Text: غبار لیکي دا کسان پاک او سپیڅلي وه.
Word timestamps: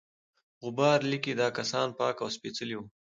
غبار 0.63 0.99
لیکي 1.11 1.33
دا 1.41 1.47
کسان 1.57 1.87
پاک 1.99 2.15
او 2.23 2.29
سپیڅلي 2.35 2.75
وه. 2.77 2.85